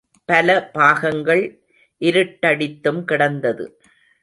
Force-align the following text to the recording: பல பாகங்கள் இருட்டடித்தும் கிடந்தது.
பல 0.29 0.69
பாகங்கள் 0.71 1.43
இருட்டடித்தும் 2.01 3.01
கிடந்தது. 3.03 3.65